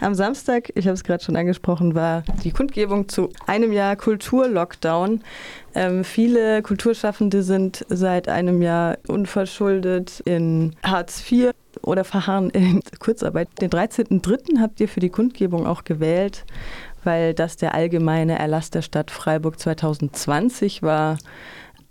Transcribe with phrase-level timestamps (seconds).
[0.00, 5.20] Am Samstag, ich habe es gerade schon angesprochen, war die Kundgebung zu einem Jahr Kulturlockdown.
[5.74, 11.50] Ähm, viele Kulturschaffende sind seit einem Jahr unverschuldet in Hartz IV
[11.82, 13.48] oder verharren in Kurzarbeit.
[13.60, 14.58] Den 13.03.
[14.60, 16.46] habt ihr für die Kundgebung auch gewählt,
[17.04, 21.18] weil das der allgemeine Erlass der Stadt Freiburg 2020 war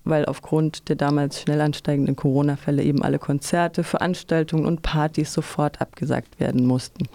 [0.04, 6.40] weil aufgrund der damals schnell ansteigenden Corona-Fälle eben alle Konzerte, Veranstaltungen und Partys sofort abgesagt
[6.40, 7.08] werden mussten.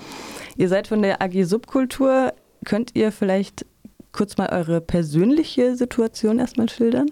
[0.56, 2.32] Ihr seid von der AG Subkultur.
[2.64, 3.66] Könnt ihr vielleicht
[4.12, 7.10] kurz mal eure persönliche Situation erstmal schildern?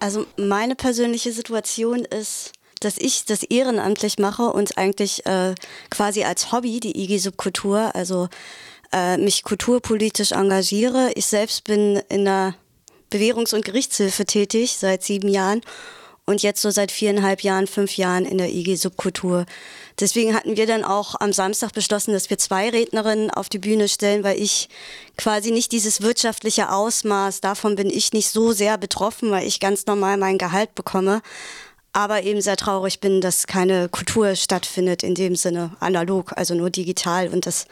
[0.00, 5.54] Also meine persönliche Situation ist, dass ich das ehrenamtlich mache und eigentlich äh,
[5.90, 8.28] quasi als Hobby die IG Subkultur, also
[8.92, 11.10] äh, mich kulturpolitisch engagiere.
[11.14, 12.54] Ich selbst bin in der
[13.10, 15.60] Bewährungs- und Gerichtshilfe tätig seit sieben Jahren
[16.26, 19.46] und jetzt so seit viereinhalb Jahren, fünf Jahren in der IG Subkultur.
[19.98, 23.88] Deswegen hatten wir dann auch am Samstag beschlossen, dass wir zwei Rednerinnen auf die Bühne
[23.88, 24.68] stellen, weil ich
[25.16, 29.86] quasi nicht dieses wirtschaftliche Ausmaß, davon bin ich nicht so sehr betroffen, weil ich ganz
[29.86, 31.20] normal mein Gehalt bekomme
[31.92, 36.70] aber eben sehr traurig bin, dass keine Kultur stattfindet in dem Sinne analog, also nur
[36.70, 37.66] digital und das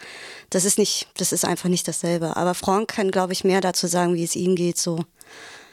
[0.50, 2.36] das ist nicht, das ist einfach nicht dasselbe.
[2.36, 5.04] Aber Frank kann, glaube ich, mehr dazu sagen, wie es ihm geht so.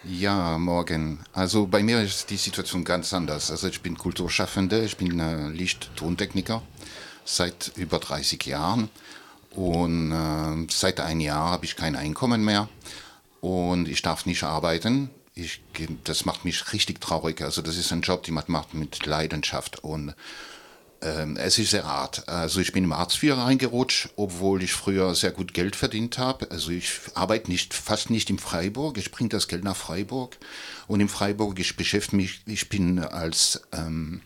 [0.07, 1.19] Ja, morgen.
[1.33, 3.49] Also bei mir ist die Situation ganz anders.
[3.49, 6.61] Also ich bin Kulturschaffende, ich bin äh, Licht-Tontechniker
[7.23, 8.89] seit über 30 Jahren
[9.51, 12.69] und äh, seit einem Jahr habe ich kein Einkommen mehr
[13.41, 15.61] und ich darf nicht arbeiten ich,
[16.05, 17.41] das macht mich richtig traurig.
[17.41, 20.15] Also das ist ein Job, den man macht mit Leidenschaft und
[21.01, 22.27] es ist sehr hart.
[22.27, 26.49] Also ich bin im Hartz IV reingerutscht, obwohl ich früher sehr gut Geld verdient habe.
[26.51, 28.97] Also ich arbeite nicht, fast nicht im Freiburg.
[28.97, 30.37] Ich bringe das Geld nach Freiburg
[30.87, 32.41] und im Freiburg ich beschäftige mich.
[32.45, 34.21] Ich bin als ähm,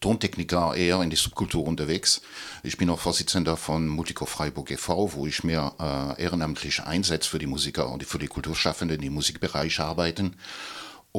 [0.00, 2.20] Tontechniker eher in die Subkultur unterwegs.
[2.62, 7.38] Ich bin auch Vorsitzender von Multico Freiburg e.V., wo ich mir äh, ehrenamtlich einsetze für
[7.38, 10.36] die Musiker und für die Kulturschaffenden, die im Musikbereich arbeiten.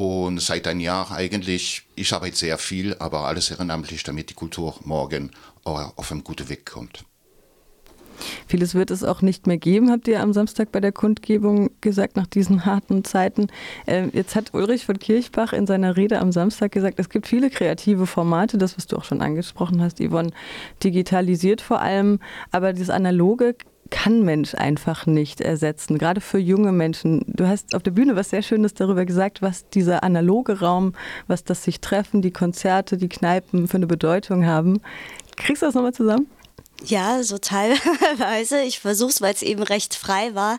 [0.00, 4.74] Und seit einem Jahr eigentlich, ich arbeite sehr viel, aber alles ehrenamtlich, damit die Kultur
[4.82, 5.30] morgen
[5.64, 7.04] auf einen guten Weg kommt.
[8.46, 12.16] Vieles wird es auch nicht mehr geben, habt ihr am Samstag bei der Kundgebung gesagt,
[12.16, 13.48] nach diesen harten Zeiten.
[13.86, 17.50] Ähm, jetzt hat Ulrich von Kirchbach in seiner Rede am Samstag gesagt, es gibt viele
[17.50, 20.30] kreative Formate, das, was du auch schon angesprochen hast, Yvonne,
[20.82, 22.20] digitalisiert vor allem,
[22.52, 23.54] aber das Analoge
[23.90, 27.24] kann Mensch einfach nicht ersetzen, gerade für junge Menschen.
[27.26, 30.94] Du hast auf der Bühne was sehr Schönes darüber gesagt, was dieser analoge Raum,
[31.26, 34.80] was das sich treffen, die Konzerte, die Kneipen für eine Bedeutung haben.
[35.36, 36.26] Kriegst du das nochmal zusammen?
[36.84, 38.62] Ja, so teilweise.
[38.62, 40.58] Ich versuche es, weil es eben recht frei war.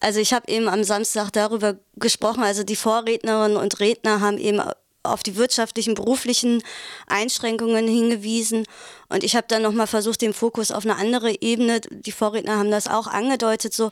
[0.00, 4.60] Also ich habe eben am Samstag darüber gesprochen, also die Vorrednerinnen und Redner haben eben
[5.02, 6.62] auf die wirtschaftlichen, beruflichen
[7.06, 8.66] Einschränkungen hingewiesen.
[9.08, 12.70] Und ich habe dann nochmal versucht, den Fokus auf eine andere Ebene, die Vorredner haben
[12.70, 13.90] das auch angedeutet, so,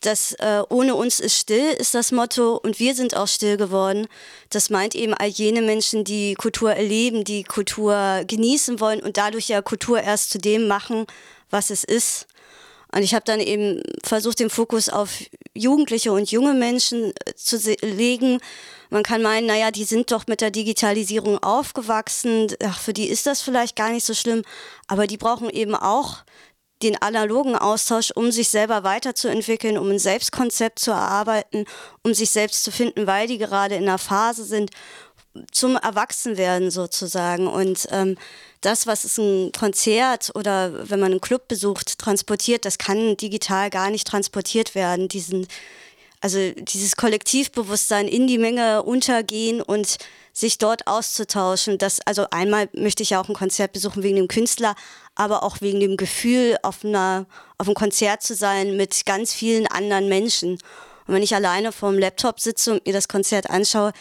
[0.00, 4.06] dass äh, ohne uns ist still, ist das Motto, und wir sind auch still geworden.
[4.50, 9.48] Das meint eben all jene Menschen, die Kultur erleben, die Kultur genießen wollen und dadurch
[9.48, 11.06] ja Kultur erst zu dem machen,
[11.50, 12.26] was es ist.
[12.92, 15.10] Und ich habe dann eben versucht, den Fokus auf
[15.56, 18.38] Jugendliche und junge Menschen äh, zu legen.
[18.90, 23.26] Man kann meinen, naja, die sind doch mit der Digitalisierung aufgewachsen, Ach, für die ist
[23.26, 24.42] das vielleicht gar nicht so schlimm,
[24.86, 26.24] aber die brauchen eben auch
[26.82, 31.64] den analogen Austausch, um sich selber weiterzuentwickeln, um ein Selbstkonzept zu erarbeiten,
[32.02, 34.70] um sich selbst zu finden, weil die gerade in einer Phase sind
[35.50, 37.46] zum Erwachsenwerden sozusagen.
[37.46, 38.16] Und ähm,
[38.60, 43.70] das, was es ein Konzert oder wenn man einen Club besucht, transportiert, das kann digital
[43.70, 45.08] gar nicht transportiert werden.
[45.08, 45.46] Diesen,
[46.20, 49.98] also dieses Kollektivbewusstsein in die Menge untergehen und
[50.32, 51.78] sich dort auszutauschen.
[51.78, 54.74] Das, also einmal möchte ich ja auch ein Konzert besuchen wegen dem Künstler,
[55.14, 57.24] aber auch wegen dem Gefühl, auf, einer,
[57.56, 60.58] auf einem Konzert zu sein mit ganz vielen anderen Menschen.
[61.06, 63.92] Und wenn ich alleine vorm Laptop sitze und mir das Konzert anschaue,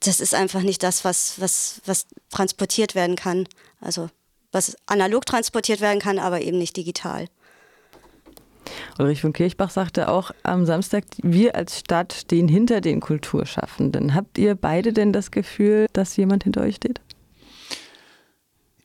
[0.00, 3.46] das ist einfach nicht das, was, was, was transportiert werden kann.
[3.80, 4.10] Also
[4.52, 7.26] was analog transportiert werden kann, aber eben nicht digital.
[8.98, 14.14] Ulrich von Kirchbach sagte auch am Samstag, wir als Stadt stehen hinter den Kulturschaffenden.
[14.14, 17.00] Habt ihr beide denn das Gefühl, dass jemand hinter euch steht?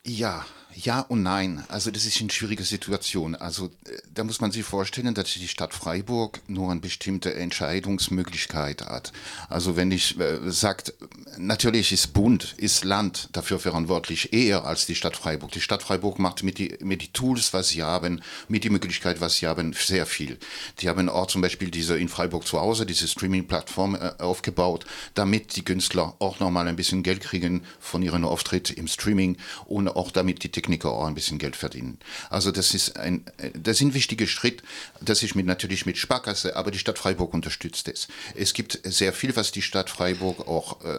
[0.04, 0.46] Ja,
[0.76, 1.64] ja und nein.
[1.68, 3.34] Also das ist eine schwierige Situation.
[3.34, 8.82] Also äh, da muss man sich vorstellen, dass die Stadt Freiburg nur eine bestimmte Entscheidungsmöglichkeit
[8.82, 9.12] hat.
[9.48, 10.94] Also wenn ich äh, sagt,
[11.38, 15.52] natürlich ist Bund, ist Land dafür verantwortlich eher als die Stadt Freiburg.
[15.52, 19.20] Die Stadt Freiburg macht mit die, mit die Tools, was sie haben, mit die Möglichkeit,
[19.20, 20.38] was sie haben, sehr viel.
[20.80, 24.84] Die haben auch zum Beispiel diese in Freiburg zu Hause, diese Streaming-Plattform äh, aufgebaut,
[25.14, 29.88] damit die Künstler auch nochmal ein bisschen Geld kriegen von ihren Auftritt im Streaming und
[29.88, 31.98] auch damit die Techniker auch ein bisschen Geld verdienen.
[32.28, 33.24] Also das ist ein,
[33.54, 34.64] das sind wichtige Schritte.
[35.00, 38.08] Das ist mit, natürlich mit Sparkasse, aber die Stadt Freiburg unterstützt es.
[38.34, 40.98] Es gibt sehr viel, was die Stadt Freiburg auch äh,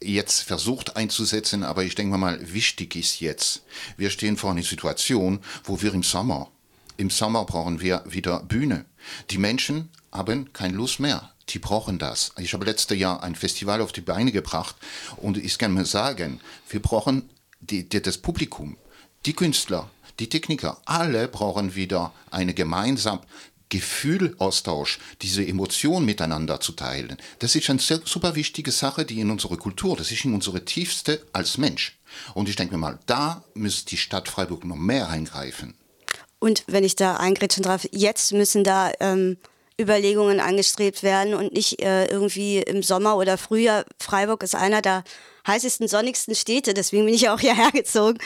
[0.00, 3.62] jetzt versucht einzusetzen, aber ich denke mal, wichtig ist jetzt,
[3.96, 6.50] wir stehen vor einer Situation, wo wir im Sommer,
[6.96, 8.84] im Sommer brauchen wir wieder Bühne.
[9.30, 12.32] Die Menschen haben keine Lust mehr die brauchen das.
[12.38, 14.76] Ich habe letztes Jahr ein Festival auf die Beine gebracht
[15.16, 16.40] und ich kann mir sagen,
[16.70, 17.28] wir brauchen
[17.62, 18.76] die, die, das Publikum,
[19.24, 23.22] die Künstler, die Techniker, alle brauchen wieder eine gemeinsame
[23.70, 27.16] Gefühlaustausch, diese Emotionen miteinander zu teilen.
[27.38, 31.24] Das ist eine super wichtige Sache, die in unserer Kultur, das ist in unsere tiefste
[31.32, 31.98] als Mensch.
[32.34, 35.74] Und ich denke mir mal, da müsste die Stadt Freiburg noch mehr eingreifen.
[36.38, 39.38] Und wenn ich da eingrätschen darf, jetzt müssen da ähm,
[39.80, 43.86] Überlegungen angestrebt werden und nicht äh, irgendwie im Sommer oder Frühjahr.
[43.98, 45.02] Freiburg ist einer der
[45.46, 48.18] heißesten, sonnigsten Städte, deswegen bin ich ja auch hierher gezogen.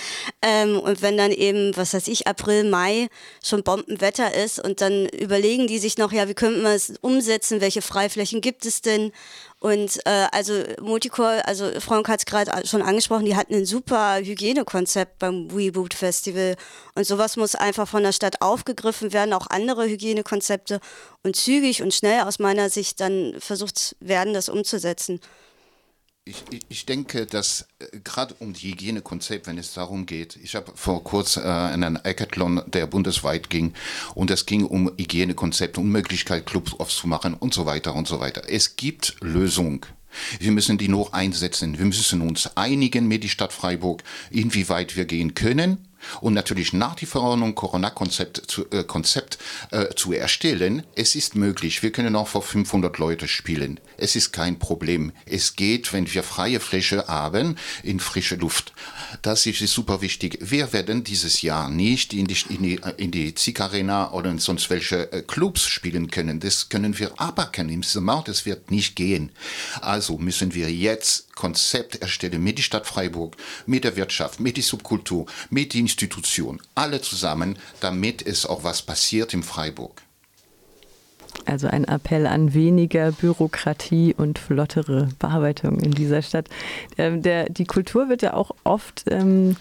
[0.42, 3.08] Ähm, und wenn dann eben, was weiß ich, April, Mai
[3.42, 7.60] schon Bombenwetter ist und dann überlegen die sich noch, ja, wie könnten wir es umsetzen,
[7.60, 9.12] welche Freiflächen gibt es denn?
[9.58, 10.52] Und äh, also
[10.82, 15.94] Multicore, also Frank hat es gerade schon angesprochen, die hatten ein super Hygienekonzept beim Reboot
[15.94, 16.56] Festival.
[16.94, 20.78] Und sowas muss einfach von der Stadt aufgegriffen werden, auch andere Hygienekonzepte
[21.22, 25.20] und zügig und schnell aus meiner Sicht dann versucht werden, das umzusetzen.
[26.28, 30.72] Ich, ich, denke, dass äh, gerade um die Hygienekonzept, wenn es darum geht, ich habe
[30.74, 33.74] vor kurzem äh, einen Hackathon, der bundesweit ging,
[34.16, 38.42] und es ging um Hygienekonzept, um Möglichkeit, Clubs aufzumachen und so weiter und so weiter.
[38.48, 39.82] Es gibt Lösungen.
[40.40, 41.78] Wir müssen die nur einsetzen.
[41.78, 45.85] Wir müssen uns einigen mit die Stadt Freiburg, inwieweit wir gehen können
[46.20, 49.38] und natürlich nach die Verordnung Corona-Konzept zu, äh, Konzept,
[49.70, 50.82] äh, zu erstellen.
[50.94, 51.82] Es ist möglich.
[51.82, 53.80] Wir können auch vor 500 Leute spielen.
[53.96, 55.12] Es ist kein Problem.
[55.24, 58.72] Es geht, wenn wir freie Fläche haben, in frische Luft.
[59.22, 60.38] Das ist super wichtig.
[60.40, 64.38] Wir werden dieses Jahr nicht in die, in die, in die Zig Arena oder in
[64.38, 66.40] sonst welche äh, Clubs spielen können.
[66.40, 68.22] Das können wir aberkennen im Sommer.
[68.26, 69.32] Das wird nicht gehen.
[69.80, 73.36] Also müssen wir jetzt Konzept erstellen mit der Stadt Freiburg,
[73.66, 76.60] mit der Wirtschaft, mit der Subkultur, mit den Institutionen.
[76.74, 80.02] Alle zusammen, damit es auch was passiert in Freiburg.
[81.44, 86.48] Also ein Appell an weniger Bürokratie und flottere Bearbeitung in dieser Stadt.
[86.98, 89.56] Ähm, der, die Kultur wird ja auch oft ähm,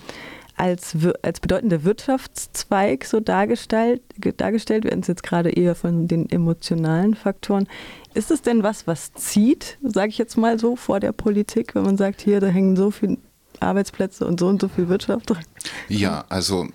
[0.55, 4.01] als, als bedeutender Wirtschaftszweig so dargestellt,
[4.37, 4.85] dargestellt.
[4.85, 7.67] Werden es jetzt gerade eher von den emotionalen Faktoren.
[8.13, 11.83] Ist es denn was, was zieht, sage ich jetzt mal so, vor der Politik, wenn
[11.83, 13.17] man sagt, hier, da hängen so viele
[13.59, 15.43] Arbeitsplätze und so und so viel Wirtschaft dran?
[15.87, 16.67] Ja, also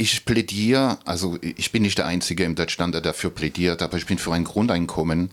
[0.00, 4.06] ich plädiere, also ich bin nicht der Einzige in Deutschland, der dafür plädiert, aber ich
[4.06, 5.30] bin für ein Grundeinkommen,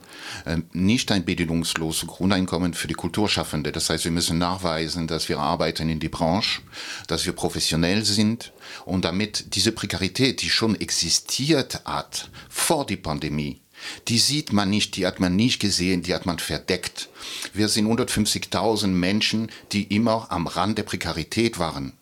[0.48, 3.72] ähm, nicht ein bedingungsloses Grundeinkommen für die Kulturschaffende.
[3.72, 6.64] Das heißt, wir müssen nachweisen, dass wir arbeiten in die Branche,
[7.06, 8.54] dass wir professionell sind
[8.86, 13.62] und damit diese Prekarität, die schon existiert hat vor der Pandemie,
[14.08, 17.10] die sieht man nicht, die hat man nicht gesehen, die hat man verdeckt.
[17.54, 21.94] Wir sind 150.000 Menschen, die immer am Rand der Prekarität waren.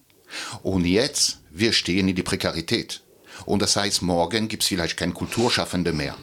[0.61, 3.01] Und jetzt, wir stehen in die Prekarität.
[3.45, 6.17] Und das heißt, morgen gibt es vielleicht kein Kulturschaffende mehr.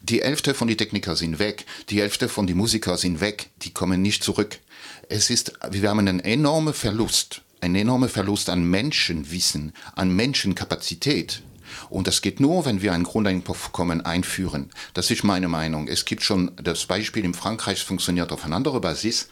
[0.00, 3.72] Die Hälfte von den Techniker sind weg, die Hälfte von den Musiker sind weg, die
[3.72, 4.60] kommen nicht zurück.
[5.08, 11.42] Es ist, wir haben einen enormen Verlust, einen enormen Verlust an Menschenwissen, an Menschenkapazität.
[11.90, 14.70] Und das geht nur, wenn wir ein Grundeinkommen einführen.
[14.94, 15.88] Das ist meine Meinung.
[15.88, 19.28] Es gibt schon das Beispiel in Frankreich funktioniert auf eine andere Basis.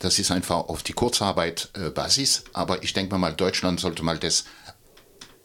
[0.00, 2.44] Das ist einfach auf die Kurzarbeit äh, Basis.
[2.52, 4.44] Aber ich denke mal, Deutschland sollte mal das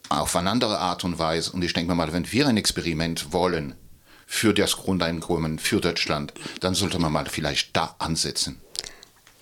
[0.08, 1.52] auf eine andere Art und Weise.
[1.52, 3.74] Und ich denke mal, wenn wir ein Experiment wollen
[4.26, 8.60] für das Grundeinkommen für Deutschland, dann sollte man mal vielleicht da ansetzen.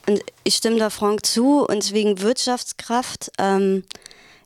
[0.07, 3.31] Und ich stimme da Frank zu und wegen Wirtschaftskraft.
[3.39, 3.85] Ähm,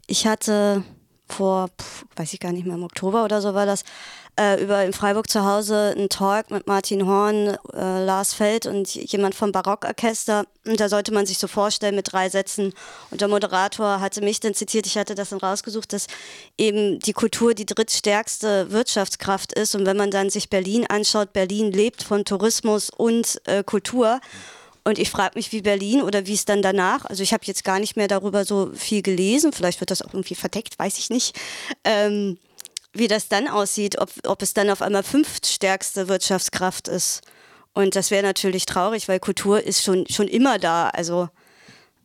[0.09, 0.83] ich hatte
[1.29, 3.85] vor, pf, weiß ich gar nicht mehr, im Oktober oder so war das,
[4.39, 8.95] äh, über in Freiburg zu Hause einen Talk mit Martin Horn, äh, Lars Feld und
[8.95, 10.45] jemand vom Barockorchester.
[10.65, 12.73] Und da sollte man sich so vorstellen mit drei Sätzen.
[13.11, 16.07] Und der Moderator hatte mich dann zitiert, ich hatte das dann rausgesucht, dass
[16.57, 19.75] eben die Kultur die drittstärkste Wirtschaftskraft ist.
[19.75, 24.21] Und wenn man dann sich Berlin anschaut, Berlin lebt von Tourismus und äh, Kultur.
[24.85, 27.63] Und ich frage mich, wie Berlin oder wie es dann danach, also ich habe jetzt
[27.63, 31.09] gar nicht mehr darüber so viel gelesen, vielleicht wird das auch irgendwie verdeckt, weiß ich
[31.09, 31.39] nicht,
[31.85, 32.39] ähm,
[32.93, 37.23] wie das dann aussieht, ob, ob es dann auf einmal fünftstärkste Wirtschaftskraft ist.
[37.75, 40.89] Und das wäre natürlich traurig, weil Kultur ist schon, schon immer da.
[40.89, 41.29] Also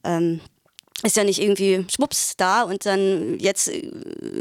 [0.03, 0.39] ähm,
[1.03, 3.91] ist ja nicht irgendwie schwupps da und dann jetzt äh,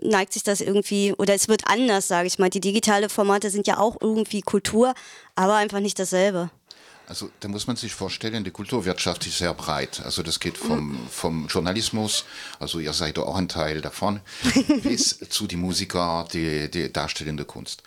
[0.02, 2.48] neigt sich das irgendwie oder es wird anders, sage ich mal.
[2.48, 4.94] Die digitale Formate sind ja auch irgendwie Kultur,
[5.34, 6.50] aber einfach nicht dasselbe.
[7.08, 10.02] Also da muss man sich vorstellen, die Kulturwirtschaft ist sehr breit.
[10.04, 12.24] Also das geht vom, vom Journalismus,
[12.58, 14.20] also ihr seid auch ein Teil davon,
[14.82, 17.82] bis zu die Musiker, die, die darstellende Kunst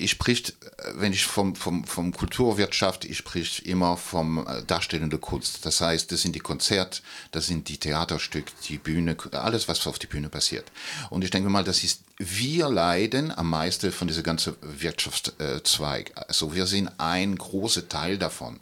[0.00, 0.54] ich spricht,
[0.94, 5.66] wenn ich vom, vom, vom Kulturwirtschaft, ich sprich immer vom äh, darstellende Kunst.
[5.66, 7.02] Das heißt, das sind die Konzert,
[7.32, 10.70] das sind die Theaterstücke, die Bühne, alles, was auf die Bühne passiert.
[11.10, 16.12] Und ich denke mal, das ist, wir leiden am meisten von dieser ganzen Wirtschaftszweig.
[16.14, 18.60] Also wir sind ein großer Teil davon.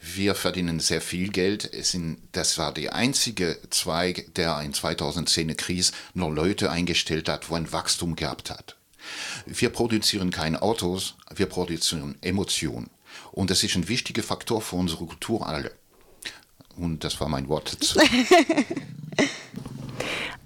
[0.00, 1.72] Wir verdienen sehr viel Geld.
[1.72, 7.50] Es sind, das war der einzige Zweig, der in 2010 Krise nur Leute eingestellt hat,
[7.50, 8.77] wo ein Wachstum gehabt hat.
[9.46, 12.90] Wir produzieren keine Autos, wir produzieren Emotionen.
[13.32, 15.72] Und das ist ein wichtiger Faktor für unsere Kultur alle.
[16.76, 18.00] Und das war mein Wort dazu.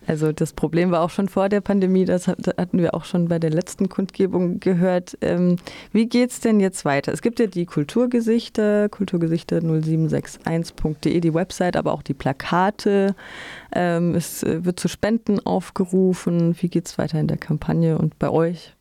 [0.06, 3.38] Also das Problem war auch schon vor der Pandemie, das hatten wir auch schon bei
[3.38, 5.16] der letzten Kundgebung gehört.
[5.20, 5.58] Ähm,
[5.92, 7.12] wie geht es denn jetzt weiter?
[7.12, 13.14] Es gibt ja die Kulturgesichter, kulturgesichter0761.de, die Website, aber auch die Plakate.
[13.72, 16.56] Ähm, es äh, wird zu Spenden aufgerufen.
[16.60, 18.74] Wie geht es weiter in der Kampagne und bei euch?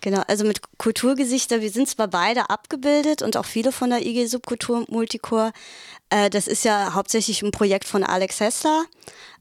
[0.00, 4.26] Genau, also mit Kulturgesichter, wir sind zwar beide abgebildet und auch viele von der IG
[4.26, 5.50] Subkultur Multicore.
[6.10, 8.84] Äh, das ist ja hauptsächlich ein Projekt von Alex Hessler.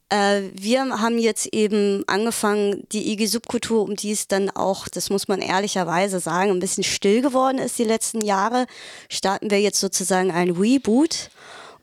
[0.10, 5.10] Äh, wir haben jetzt eben angefangen, die IG Subkultur, um die es dann auch, das
[5.10, 8.68] muss man ehrlicherweise sagen, ein bisschen still geworden ist die letzten Jahre,
[9.10, 11.30] starten wir jetzt sozusagen ein Reboot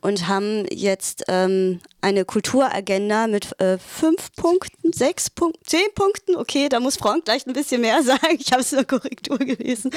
[0.02, 6.35] und haben jetzt ähm, eine Kulturagenda mit äh, fünf Punkten, sechs Punkten, zehn Punkten.
[6.35, 8.37] Okay, da muss Frank gleich ein bisschen mehr sagen.
[8.38, 9.92] Ich habe es der Korrektur gelesen.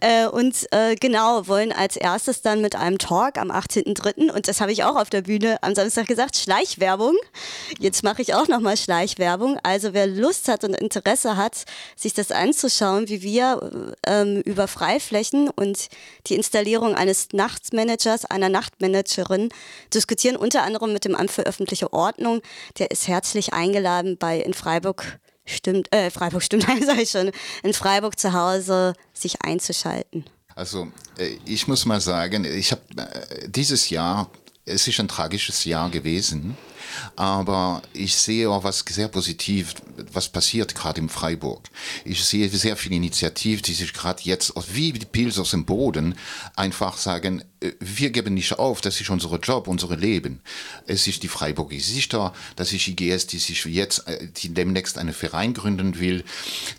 [0.00, 4.32] Äh, und äh, genau, wollen als erstes dann mit einem Talk am 18.03.
[4.32, 7.14] und das habe ich auch auf der Bühne am Samstag gesagt, Schleichwerbung.
[7.78, 9.58] Jetzt mache ich auch nochmal Schleichwerbung.
[9.62, 11.64] Also wer Lust hat und Interesse hat,
[11.96, 15.88] sich das anzuschauen, wie wir ähm, über Freiflächen und
[16.28, 19.49] die Installierung eines Nachtmanagers, einer Nachtmanagerin
[19.94, 22.40] diskutieren, unter anderem mit dem Amt für öffentliche Ordnung.
[22.78, 27.30] Der ist herzlich eingeladen bei in Freiburg stimmt, äh, Freiburg stimmt, sage ich schon,
[27.62, 30.24] in Freiburg zu Hause sich einzuschalten.
[30.54, 30.88] Also
[31.18, 34.30] äh, ich muss mal sagen, ich habe äh, dieses Jahr,
[34.70, 36.56] es ist ein tragisches Jahr gewesen,
[37.16, 39.74] aber ich sehe auch was sehr positiv,
[40.12, 41.68] was passiert gerade in Freiburg.
[42.04, 46.14] Ich sehe sehr viele Initiativen, die sich gerade jetzt wie die Pilz aus dem Boden
[46.56, 50.40] einfach sagen, äh, wir geben nicht auf, das ist unser Job, unser Leben.
[50.86, 55.14] Es ist die Freiburger Sichter, das ist IGS, die sich jetzt, äh, die demnächst einen
[55.14, 56.24] Verein gründen will.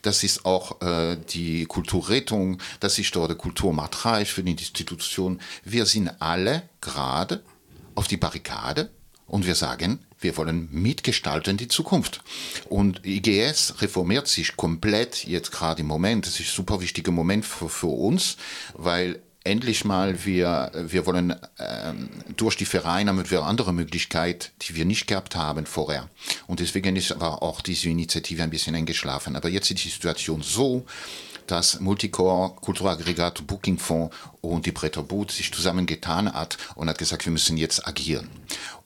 [0.01, 5.39] Das ist auch äh, die Kulturrettung, das ist dort der Kulturmarkt Reich für die Institution.
[5.63, 7.43] Wir sind alle gerade
[7.95, 8.89] auf die Barrikade
[9.27, 12.21] und wir sagen, wir wollen mitgestalten die Zukunft.
[12.69, 16.27] Und IGS reformiert sich komplett jetzt gerade im Moment.
[16.27, 18.37] Das ist ein super wichtiger Moment für, für uns,
[18.73, 24.75] weil endlich mal wir, wir wollen ähm, durch die Vereine haben wir andere Möglichkeiten, die
[24.75, 26.09] wir nicht gehabt haben vorher.
[26.47, 29.35] Und deswegen ist aber auch diese Initiative ein bisschen eingeschlafen.
[29.35, 30.85] Aber jetzt ist die Situation so,
[31.47, 37.31] dass Multicore, Kulturaggregat, Bookingfonds und die Bretter Boot sich zusammengetan hat und hat gesagt, wir
[37.31, 38.29] müssen jetzt agieren.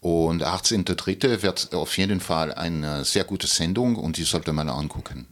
[0.01, 1.41] Und 18.3.
[1.41, 5.27] wird auf jeden Fall eine sehr gute Sendung und die sollte man angucken.